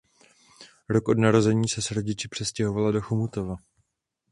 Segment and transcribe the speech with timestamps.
[0.89, 3.55] Rok od narození se s rodiči přestěhovala do Chomutova.